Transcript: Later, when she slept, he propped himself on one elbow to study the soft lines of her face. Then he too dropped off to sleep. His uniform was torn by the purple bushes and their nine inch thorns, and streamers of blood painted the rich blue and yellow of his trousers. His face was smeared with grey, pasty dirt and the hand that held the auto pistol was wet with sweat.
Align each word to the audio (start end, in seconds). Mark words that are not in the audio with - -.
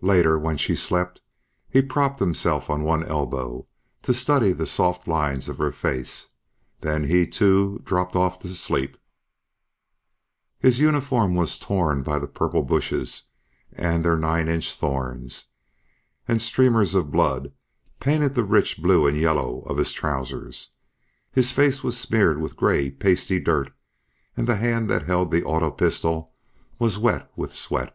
Later, 0.00 0.38
when 0.38 0.56
she 0.56 0.74
slept, 0.74 1.20
he 1.68 1.82
propped 1.82 2.20
himself 2.20 2.70
on 2.70 2.84
one 2.84 3.04
elbow 3.04 3.66
to 4.00 4.14
study 4.14 4.52
the 4.52 4.66
soft 4.66 5.06
lines 5.06 5.46
of 5.46 5.58
her 5.58 5.70
face. 5.72 6.30
Then 6.80 7.04
he 7.04 7.26
too 7.26 7.82
dropped 7.84 8.16
off 8.16 8.38
to 8.38 8.48
sleep. 8.54 8.96
His 10.58 10.80
uniform 10.80 11.34
was 11.34 11.58
torn 11.58 12.02
by 12.02 12.18
the 12.18 12.26
purple 12.26 12.62
bushes 12.62 13.24
and 13.74 14.02
their 14.06 14.16
nine 14.16 14.48
inch 14.48 14.72
thorns, 14.74 15.48
and 16.26 16.40
streamers 16.40 16.94
of 16.94 17.10
blood 17.10 17.52
painted 18.00 18.34
the 18.34 18.44
rich 18.44 18.78
blue 18.80 19.06
and 19.06 19.18
yellow 19.18 19.60
of 19.64 19.76
his 19.76 19.92
trousers. 19.92 20.70
His 21.30 21.52
face 21.52 21.84
was 21.84 22.00
smeared 22.00 22.40
with 22.40 22.56
grey, 22.56 22.90
pasty 22.90 23.38
dirt 23.38 23.70
and 24.34 24.46
the 24.46 24.56
hand 24.56 24.88
that 24.88 25.04
held 25.04 25.30
the 25.30 25.44
auto 25.44 25.70
pistol 25.70 26.32
was 26.78 26.98
wet 26.98 27.30
with 27.36 27.54
sweat. 27.54 27.94